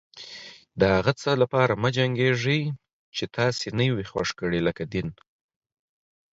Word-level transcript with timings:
د 0.79 0.81
هغه 0.95 1.13
څه 1.21 1.31
لپاره 1.41 1.73
مه 1.81 1.89
جنګيږئ 1.97 2.61
چې 3.15 3.25
تاسې 3.37 3.67
نه 3.77 3.85
و 3.93 3.97
خوښ 4.11 4.29
کړي 4.39 4.59
لکه 4.67 4.83
دين. 4.91 5.07